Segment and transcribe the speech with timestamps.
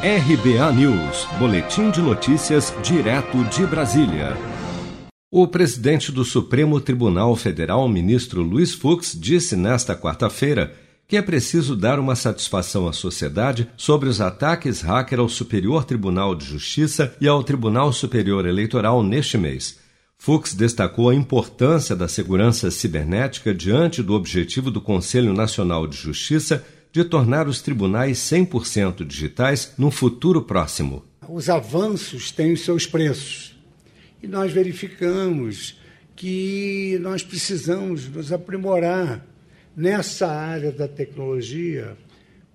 [0.00, 4.36] RBA News, Boletim de Notícias, direto de Brasília.
[5.28, 10.72] O presidente do Supremo Tribunal Federal, ministro Luiz Fux, disse nesta quarta-feira
[11.08, 16.32] que é preciso dar uma satisfação à sociedade sobre os ataques hacker ao Superior Tribunal
[16.36, 19.80] de Justiça e ao Tribunal Superior Eleitoral neste mês.
[20.16, 26.64] Fux destacou a importância da segurança cibernética diante do objetivo do Conselho Nacional de Justiça
[26.92, 31.04] de tornar os tribunais 100% digitais num futuro próximo.
[31.28, 33.56] Os avanços têm os seus preços.
[34.22, 35.78] E nós verificamos
[36.16, 39.24] que nós precisamos nos aprimorar
[39.76, 41.96] nessa área da tecnologia,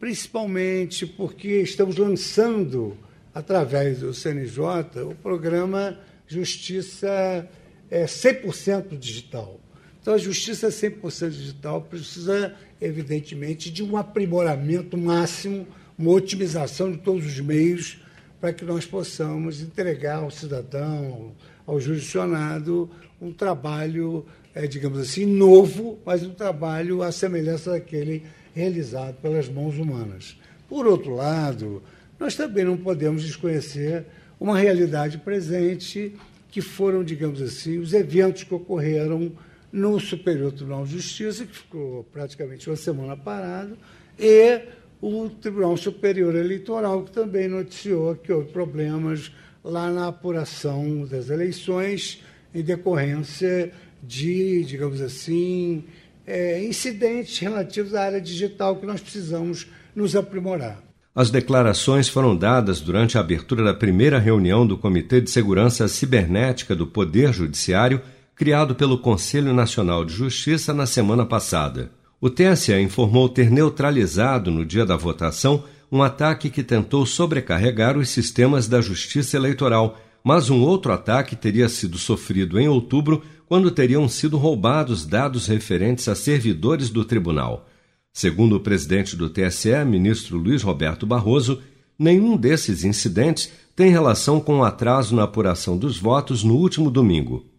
[0.00, 2.96] principalmente porque estamos lançando,
[3.32, 5.96] através do CNJ, o programa
[6.26, 7.48] Justiça
[7.90, 9.60] é 100% digital.
[10.02, 15.64] Então, a justiça 100% digital precisa, evidentemente, de um aprimoramento máximo,
[15.96, 18.02] uma otimização de todos os meios
[18.40, 21.30] para que nós possamos entregar ao cidadão,
[21.64, 29.14] ao jurisdicionado, um trabalho, é, digamos assim, novo, mas um trabalho à semelhança daquele realizado
[29.22, 30.36] pelas mãos humanas.
[30.68, 31.80] Por outro lado,
[32.18, 34.04] nós também não podemos desconhecer
[34.40, 36.12] uma realidade presente,
[36.50, 39.30] que foram, digamos assim, os eventos que ocorreram
[39.72, 43.76] no Superior Tribunal de Justiça, que ficou praticamente uma semana parado,
[44.18, 44.60] e
[45.00, 49.32] o Tribunal Superior Eleitoral, que também noticiou que houve problemas
[49.64, 52.22] lá na apuração das eleições
[52.54, 55.84] em decorrência de, digamos assim,
[56.26, 60.82] é, incidentes relativos à área digital que nós precisamos nos aprimorar.
[61.14, 66.74] As declarações foram dadas durante a abertura da primeira reunião do Comitê de Segurança Cibernética
[66.74, 68.00] do Poder Judiciário,
[68.34, 71.92] criado pelo Conselho Nacional de Justiça na semana passada.
[72.20, 78.08] O TSE informou ter neutralizado no dia da votação um ataque que tentou sobrecarregar os
[78.08, 84.08] sistemas da Justiça Eleitoral, mas um outro ataque teria sido sofrido em outubro, quando teriam
[84.08, 87.68] sido roubados dados referentes a servidores do tribunal.
[88.10, 91.60] Segundo o presidente do TSE, ministro Luiz Roberto Barroso,
[91.98, 97.51] nenhum desses incidentes tem relação com o atraso na apuração dos votos no último domingo.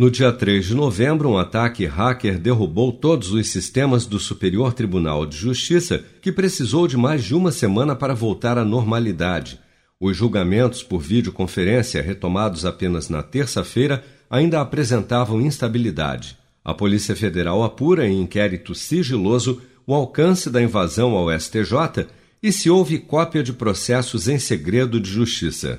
[0.00, 5.26] No dia 3 de novembro, um ataque hacker derrubou todos os sistemas do Superior Tribunal
[5.26, 9.60] de Justiça, que precisou de mais de uma semana para voltar à normalidade.
[10.00, 16.34] Os julgamentos por videoconferência, retomados apenas na terça-feira, ainda apresentavam instabilidade.
[16.64, 22.06] A Polícia Federal apura em inquérito sigiloso o alcance da invasão ao STJ
[22.42, 25.78] e se houve cópia de processos em segredo de justiça.